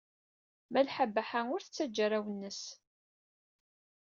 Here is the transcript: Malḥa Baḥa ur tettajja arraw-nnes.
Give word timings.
Malḥa 0.71 1.05
Baḥa 1.13 1.41
ur 1.55 1.61
tettajja 1.61 2.01
arraw-nnes. 2.05 2.61